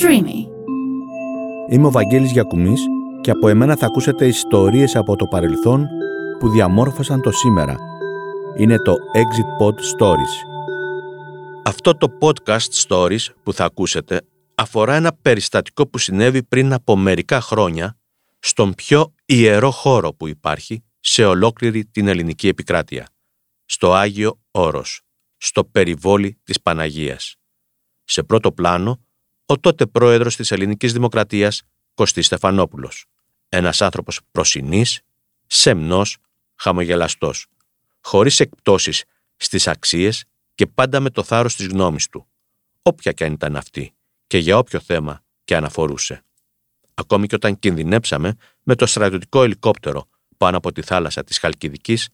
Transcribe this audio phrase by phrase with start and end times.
[0.00, 0.48] Streamy.
[1.68, 2.80] Είμαι ο Βαγγέλης Γιακουμής
[3.20, 5.86] και από εμένα θα ακούσετε ιστορίες από το παρελθόν
[6.38, 7.76] που διαμόρφωσαν το σήμερα.
[8.56, 10.46] Είναι το Exit Pod Stories.
[11.64, 14.20] Αυτό το podcast Stories που θα ακούσετε
[14.54, 17.98] αφορά ένα περιστατικό που συνέβη πριν από μερικά χρόνια
[18.38, 23.08] στον πιο ιερό χώρο που υπάρχει σε ολόκληρη την ελληνική επικράτεια,
[23.64, 25.00] στο Άγιο Όρος,
[25.36, 27.36] στο περιβόλι της Παναγίας.
[28.04, 29.05] Σε πρώτο πλάνο,
[29.46, 31.62] ο τότε πρόεδρος της ελληνικής δημοκρατίας,
[31.94, 33.06] Κωστής Στεφανόπουλος,
[33.48, 35.00] ένας άνθρωπος προσινής,
[35.46, 36.16] σεμνός,
[36.54, 37.46] χαμογελαστός,
[38.00, 39.04] χωρίς εκπτώσεις
[39.36, 40.24] στις αξίες
[40.54, 42.26] και πάντα με το θάρρος της γνώμης του,
[42.82, 43.94] όποια κι αν ήταν αυτή
[44.26, 46.24] και για όποιο θέμα και αναφορούσε.
[46.94, 52.08] Ακόμη και όταν κινδυνέψαμε με το στρατιωτικό ελικόπτερο πάνω από τη θάλασσα της Χαλκιδικής,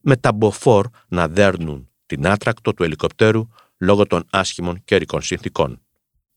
[0.00, 3.48] με τα μποφόρ να δέρνουν την άτρακτο του ελικοπτέρου
[3.78, 5.85] λόγω των άσχημων καιρικών συνθήκων.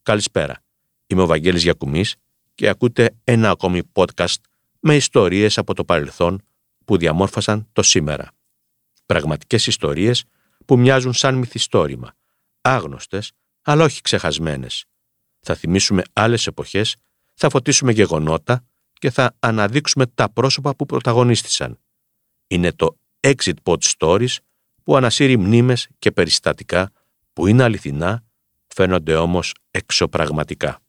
[0.04, 0.64] Καλησπέρα.
[1.08, 2.16] Είμαι ο Βαγγέλης Γιακουμής
[2.56, 4.36] και ακούτε ένα ακόμη podcast
[4.80, 6.42] με ιστορίες από το παρελθόν
[6.86, 8.32] που διαμόρφωσαν το σήμερα.
[9.06, 10.24] Πραγματικές ιστορίες
[10.66, 12.14] που μοιάζουν σαν μυθιστόρημα,
[12.62, 14.86] άγνωστες αλλά όχι ξεχασμένες.
[15.40, 16.96] Θα θυμίσουμε άλλες εποχές,
[17.34, 21.80] θα φωτίσουμε γεγονότα και θα αναδείξουμε τα πρόσωπα που πρωταγωνίστησαν.
[22.48, 24.36] Είναι το Exit Pod Stories
[24.84, 26.92] που ανασύρει μνήμες και περιστατικά
[27.34, 28.24] που είναι αληθινά,
[28.76, 30.80] φαίνονται όμως εξωπραγματικά.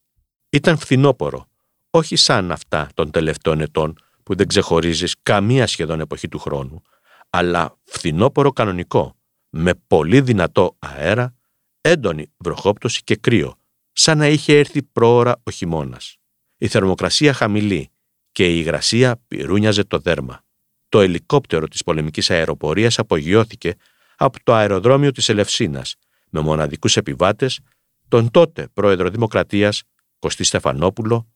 [0.51, 1.47] Ήταν φθινόπορο,
[1.91, 6.83] όχι σαν αυτά των τελευταίων ετών που δεν ξεχωρίζεις καμία σχεδόν εποχή του χρόνου,
[7.31, 9.17] αλλά φθινόπορο κανονικό,
[9.51, 11.35] με πολύ δυνατό αέρα,
[11.81, 13.55] έντονη βροχόπτωση και κρύο,
[13.93, 16.17] σαν να είχε έρθει πρόωρα ο χειμώνας.
[16.57, 17.91] Η θερμοκρασία χαμηλή
[18.33, 20.45] και η υγρασία πυρούνιαζε το δέρμα.
[20.89, 23.75] Το ελικόπτερο της πολεμικής αεροπορίας απογειώθηκε
[24.17, 25.95] από το αεροδρόμιο της Ελευσίνας
[26.31, 27.61] με μοναδικούς επιβάτες,
[28.09, 29.83] τον τότε πρόεδρο Δημοκρατίας
[30.19, 31.29] Κωστή Στεφανόπουλο,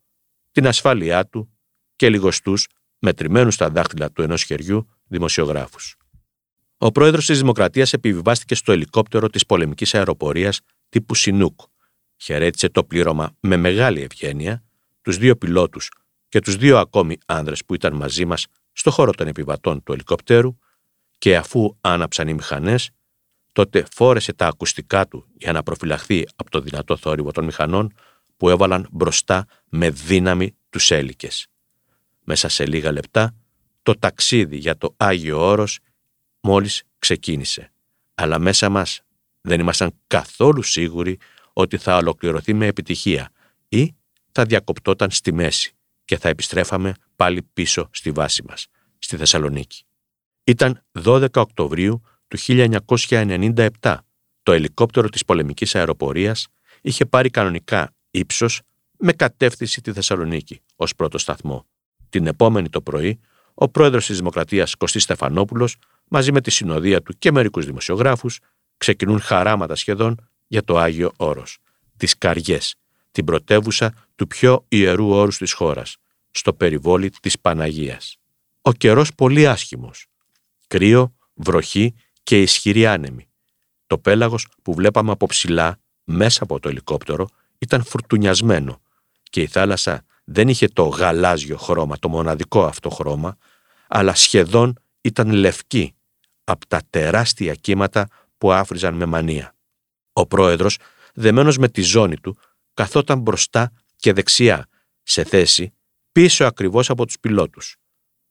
[0.52, 1.58] την ασφάλειά του
[1.96, 5.96] και λιγοστούς μετρημένους στα δάχτυλα του ενός χεριού δημοσιογράφους.
[6.78, 11.60] Ο πρόεδρος της Δημοκρατίας επιβιβάστηκε στο ελικόπτερο της πολεμικής αεροπορίας τύπου Σινούκ.
[12.16, 14.64] Χαιρέτησε το πλήρωμα με μεγάλη ευγένεια,
[15.02, 15.90] τους δύο πιλότους
[16.28, 20.58] και τους δύο ακόμη άνδρες που ήταν μαζί μας στο χώρο των επιβατών του ελικόπτερου
[21.18, 22.90] και αφού άναψαν οι μηχανές,
[23.54, 27.94] τότε φόρεσε τα ακουστικά του για να προφυλαχθεί από το δυνατό θόρυβο των μηχανών
[28.36, 31.46] που έβαλαν μπροστά με δύναμη τους έλικες.
[32.24, 33.34] Μέσα σε λίγα λεπτά,
[33.82, 35.78] το ταξίδι για το Άγιο Όρος
[36.40, 37.72] μόλις ξεκίνησε.
[38.14, 39.02] Αλλά μέσα μας
[39.40, 41.18] δεν ήμασταν καθόλου σίγουροι
[41.52, 43.30] ότι θα ολοκληρωθεί με επιτυχία
[43.68, 43.94] ή
[44.32, 45.72] θα διακοπτόταν στη μέση
[46.04, 48.66] και θα επιστρέφαμε πάλι πίσω στη βάση μας,
[48.98, 49.84] στη Θεσσαλονίκη.
[50.44, 53.96] Ήταν 12 Οκτωβρίου του 1997.
[54.42, 56.46] Το ελικόπτερο της πολεμικής αεροπορίας
[56.80, 58.60] είχε πάρει κανονικά ύψος
[58.98, 61.66] με κατεύθυνση τη Θεσσαλονίκη ως πρώτο σταθμό.
[62.08, 63.20] Την επόμενη το πρωί,
[63.54, 65.76] ο πρόεδρος της Δημοκρατίας Κωστής Στεφανόπουλος,
[66.08, 68.38] μαζί με τη συνοδεία του και μερικούς δημοσιογράφους,
[68.76, 71.58] ξεκινούν χαράματα σχεδόν για το Άγιο Όρος,
[71.96, 72.74] τις Καριές,
[73.10, 75.96] την πρωτεύουσα του πιο ιερού όρους της χώρας,
[76.30, 78.16] στο περιβόλι της Παναγίας.
[78.60, 80.06] Ο καιρός πολύ άσχημος.
[80.66, 83.28] Κρύο, βροχή και ισχυρή άνεμη.
[83.86, 88.80] Το πέλαγος που βλέπαμε από ψηλά, μέσα από το ελικόπτερο, ήταν φουρτουνιασμένο
[89.22, 93.36] και η θάλασσα δεν είχε το γαλάζιο χρώμα, το μοναδικό αυτό χρώμα,
[93.88, 95.94] αλλά σχεδόν ήταν λευκή
[96.44, 98.08] από τα τεράστια κύματα
[98.38, 99.54] που άφριζαν με μανία.
[100.12, 100.78] Ο πρόεδρος,
[101.14, 102.38] δεμένος με τη ζώνη του,
[102.74, 104.68] καθόταν μπροστά και δεξιά,
[105.02, 105.74] σε θέση,
[106.12, 107.76] πίσω ακριβώς από τους πιλότους.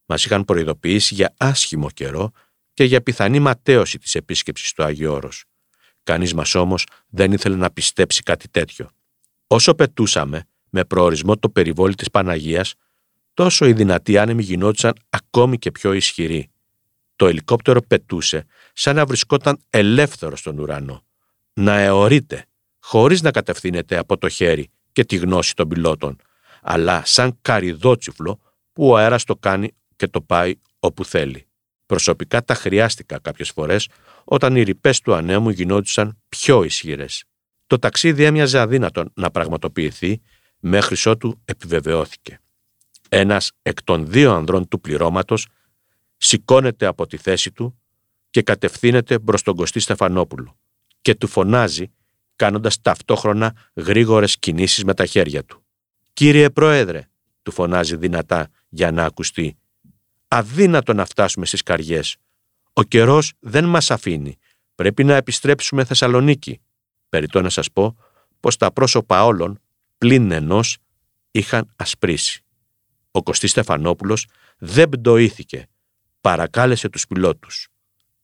[0.06, 2.31] Μας είχαν προειδοποιήσει για άσχημο καιρό
[2.74, 5.44] και για πιθανή ματέωση της επίσκεψης του Άγιο Όρος.
[6.04, 8.90] Κανείς μας όμως δεν ήθελε να πιστέψει κάτι τέτοιο.
[9.48, 12.74] Όσο πετούσαμε με προορισμό το περιβόλι της Παναγίας,
[13.34, 16.50] τόσο οι δυνατοί άνεμοι γινόντουσαν ακόμη και πιο ισχυροί.
[17.16, 21.06] Το ελικόπτερο πετούσε σαν να βρισκόταν ελεύθερο στον ουρανό.
[21.54, 22.46] Να αιωρείται,
[22.80, 26.16] χωρίς να κατευθύνεται από το χέρι και τη γνώση των πιλότων,
[26.62, 28.40] αλλά σαν καριδότσιφλο
[28.74, 31.48] που ο αέρας το κάνει και το πάει όπου θέλει.
[31.85, 33.88] Προσωπικά τα χρειάστηκα κάποιες φορές
[34.24, 37.24] όταν οι ρηπές του ανέμου γινόντουσαν πιο ισχυρές.
[37.68, 40.21] Το ταξίδι έμοιαζε αδύνατο να πραγματοποιηθεί
[40.59, 42.39] μέχρι ότου επιβεβαιώθηκε.
[43.09, 45.47] Ένας εκ των δύο ανδρών του πληρώματος
[46.18, 47.80] σηκώνεται από τη θέση του
[48.30, 50.57] και κατευθύνεται προς τον Κωστή Στεφανόπουλο
[51.01, 51.91] και του φωνάζει
[52.35, 55.65] κάνοντας ταυτόχρονα γρήγορες κινήσεις με τα χέρια του.
[56.13, 57.07] «Κύριε Πρόεδρε»,
[57.44, 59.57] του φωνάζει δυνατά για να ακουστεί,
[60.35, 62.18] «αδύνατο να φτάσουμε στις καριές.
[62.74, 64.38] Ο καιρός δεν μας αφήνει.
[64.75, 66.62] Πρέπει να επιστρέψουμε Θεσσαλονίκη».
[67.09, 67.97] Περιτώ να σας πω
[68.39, 69.59] πως τα πρόσωπα όλων
[69.97, 70.77] πλην ενός
[71.31, 72.44] είχαν ασπρίσει.
[73.12, 74.27] Ο Κωστής Στεφανόπουλος
[74.57, 75.68] δεν πντοήθηκε.
[76.21, 77.68] Παρακάλεσε τους πιλότους.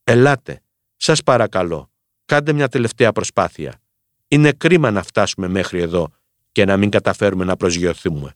[0.03, 0.61] «Ελάτε,
[0.95, 1.91] σας παρακαλώ,
[2.25, 3.81] κάντε μια τελευταία προσπάθεια.
[4.27, 6.13] Είναι κρίμα να φτάσουμε μέχρι εδώ
[6.51, 8.33] και να μην καταφέρουμε να προσγειωθούμε.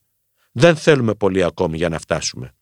[0.51, 2.53] Δεν θέλουμε πολύ ακόμη για να φτάσουμε».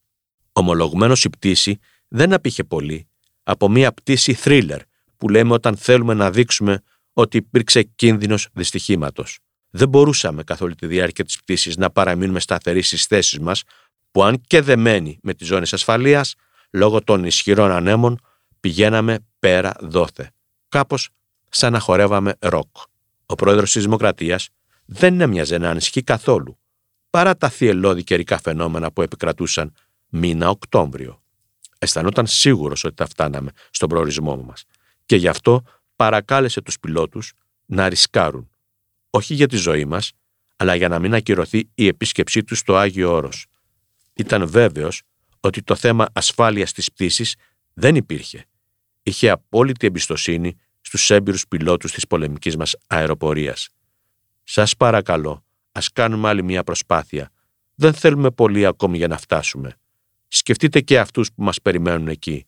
[0.52, 1.78] Ομολογουμένως η πτήση
[2.08, 3.06] δεν απήχε πολύ
[3.42, 4.78] από μια πτήση thriller
[5.16, 6.82] που λέμε όταν θέλουμε να δείξουμε
[7.12, 9.38] ότι υπήρξε κίνδυνος δυστυχήματος.
[9.70, 13.62] Δεν μπορούσαμε καθ' όλη τη διάρκεια της πτήσης να παραμείνουμε σταθεροί στις θέσεις μας
[14.10, 16.34] που αν και δεμένοι με τις ζώνες ασφαλείας,
[16.70, 18.18] λόγω των ισχυρών ανέμων,
[18.60, 20.30] πηγαίναμε πέρα δόθε.
[20.68, 21.08] Κάπως
[21.48, 22.76] σαν να χορεύαμε ροκ.
[23.26, 24.48] Ο πρόεδρος της Δημοκρατίας
[24.84, 26.58] δεν έμοιαζε να ανησυχεί καθόλου,
[27.10, 29.74] παρά τα θυελώδη καιρικά φαινόμενα που επικρατούσαν
[30.12, 31.22] μήνα Οκτώβριο.
[31.78, 34.64] Αισθανόταν σίγουρος ότι θα φτάναμε στον προορισμό μας
[35.06, 35.62] και γι' αυτό
[35.96, 37.32] παρακάλεσε τους πιλότους
[37.66, 38.50] να ρισκάρουν,
[39.10, 40.12] όχι για τη ζωή μας,
[40.56, 43.46] αλλά για να μην ακυρωθεί η επίσκεψή τους στο Άγιο Όρος.
[44.14, 45.02] Ήταν βέβαιος
[45.40, 47.36] ότι το θέμα ασφάλειας της πτήσης
[47.74, 48.44] δεν υπήρχε.
[49.02, 53.68] Είχε απόλυτη εμπιστοσύνη στους έμπειρους πιλότους της πολεμικής μας αεροπορίας.
[54.42, 57.30] Σας παρακαλώ, ας κάνουμε άλλη μια προσπάθεια.
[57.74, 59.76] Δεν θέλουμε πολύ ακόμη για να φτάσουμε.
[60.34, 62.46] Σκεφτείτε και αυτούς που μας περιμένουν εκεί.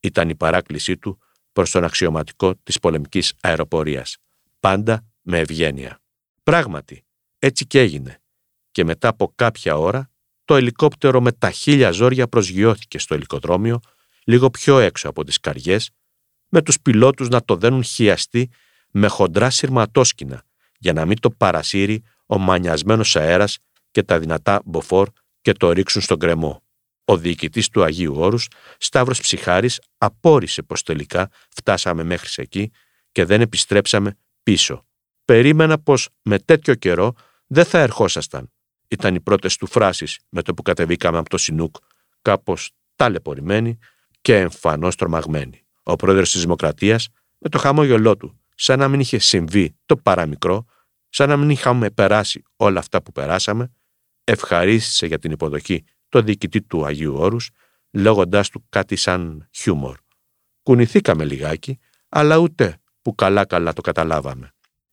[0.00, 1.18] Ήταν η παράκλησή του
[1.52, 4.16] προς τον αξιωματικό της πολεμικής αεροπορίας.
[4.60, 6.00] Πάντα με ευγένεια.
[6.42, 7.04] Πράγματι,
[7.38, 8.22] έτσι και έγινε.
[8.70, 10.10] Και μετά από κάποια ώρα,
[10.44, 13.80] το ελικόπτερο με τα χίλια ζόρια προσγειώθηκε στο ελικοδρόμιο,
[14.24, 15.90] λίγο πιο έξω από τις καριές,
[16.48, 18.50] με τους πιλότους να το δένουν χιαστή
[18.90, 20.42] με χοντρά σειρματόσκηνα,
[20.78, 23.58] για να μην το παρασύρει ο μανιασμένος αέρας
[23.90, 25.08] και τα δυνατά μποφόρ
[25.40, 26.62] και το ρίξουν στον κρεμό.
[27.10, 28.48] Ο διοικητής του Αγίου Όρους,
[28.78, 32.70] Σταύρος Ψυχάρης, απόρρισε πως τελικά φτάσαμε μέχρι εκεί
[33.12, 34.86] και δεν επιστρέψαμε πίσω.
[35.24, 37.14] Περίμενα πως με τέτοιο καιρό
[37.46, 38.52] δεν θα ερχόσασταν.
[38.88, 41.76] Ήταν οι πρώτες του φράσεις με το που κατεβήκαμε από το Σινούκ,
[42.22, 43.78] κάπως ταλαιπωρημένοι
[44.20, 45.64] και εμφανώς τρομαγμένοι.
[45.82, 47.08] Ο πρόεδρος της Δημοκρατίας,
[47.38, 50.64] με το χαμόγελό του, σαν να μην είχε συμβεί το παραμικρό,
[51.08, 53.72] σαν να μην είχαμε περάσει όλα αυτά που περάσαμε,
[54.24, 57.50] ευχαρίστησε για την υποδοχή το διοικητή του Αγίου Όρους,
[57.90, 59.96] λέγοντάς του κάτι σαν χιούμορ.
[60.62, 61.78] Κουνηθήκαμε λιγάκι,
[62.08, 64.52] αλλά ούτε που καλά-καλά το καταλάβαμε.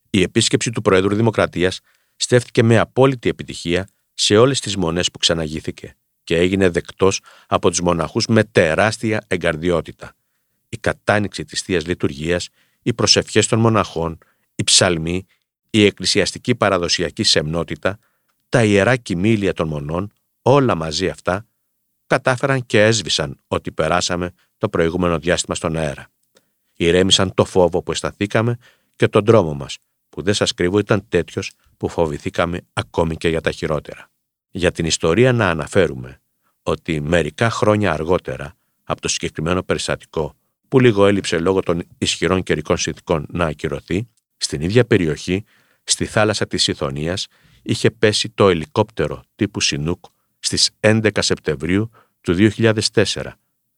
[0.10, 1.80] Η επίσκεψη του Προέδρου Δημοκρατίας
[2.16, 7.82] στέφθηκε με απόλυτη επιτυχία σε όλες τις μονές που ξαναγήθηκε και έγινε δεκτός από τους
[7.82, 10.14] μοναχούς με τεράστια εγκαρδιότητα.
[10.70, 12.50] Η κατάνοιξη της Θείας Λειτουργίας,
[12.82, 14.18] οι προσευχές των μοναχών,
[14.56, 15.26] οι ψαλμοί,
[15.70, 18.00] η εκκλησιαστική παραδοσιακή σεμνότητα,
[18.50, 20.12] τα ιερά κοιμήλια των μονών,
[20.48, 21.46] όλα μαζί αυτά,
[22.08, 26.08] κατάφεραν και έσβησαν ότι περάσαμε το προηγούμενο διάστημα στον αέρα.
[26.74, 28.58] Ηρέμησαν το φόβο που αισθανθήκαμε
[28.96, 29.78] και τον τρόμο μας,
[30.10, 34.10] που δεν σας κρύβω ήταν τέτοιος που φοβηθήκαμε ακόμη και για τα χειρότερα.
[34.50, 36.22] Για την ιστορία να αναφέρουμε
[36.64, 38.54] ότι μερικά χρόνια αργότερα
[38.84, 40.34] από το συγκεκριμένο περιστατικό
[40.68, 44.08] που λίγο έλειψε λόγω των ισχυρών καιρικών συνθήκων να ακυρωθεί,
[44.38, 45.44] στην ίδια περιοχή,
[45.84, 47.28] στη θάλασσα της Ιθωνίας,
[47.62, 50.06] είχε πέσει το ελικόπτερο τύπου Σινούκ
[50.48, 51.92] στις 11 Σεπτεμβρίου
[52.22, 52.82] του 2004,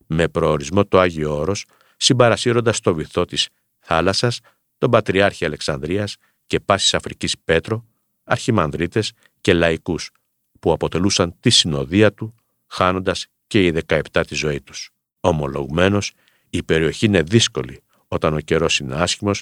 [0.08, 1.66] με προορισμό το Άγιο Όρος,
[1.98, 3.48] συμπαρασύροντας το βυθό της
[3.80, 4.40] θάλασσας
[4.78, 6.16] τον Πατριάρχη Αλεξανδρίας
[6.48, 7.86] και πάσης Αφρικής Πέτρο,
[8.24, 9.12] αρχιμανδρίτες
[9.42, 10.12] και λαϊκούς,
[10.60, 12.36] που αποτελούσαν τη συνοδεία του,
[12.68, 14.90] χάνοντας και οι 17 τη ζωή τους.
[15.20, 16.14] Ομολογμένος,
[16.50, 19.42] η περιοχή είναι δύσκολη όταν ο καιρός είναι άσχημος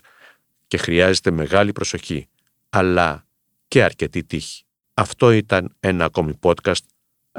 [0.68, 2.28] και χρειάζεται μεγάλη προσοχή,
[2.70, 3.26] αλλά
[3.68, 4.64] και αρκετή τύχη.
[4.94, 6.82] Αυτό ήταν ένα ακόμη podcast,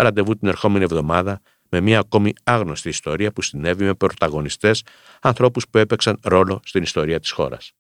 [0.03, 4.83] ραντεβού την ερχόμενη εβδομάδα με μια ακόμη άγνωστη ιστορία που συνέβη με πρωταγωνιστές,
[5.21, 7.73] ανθρώπους που έπαιξαν ρόλο στην ιστορία της χώρας.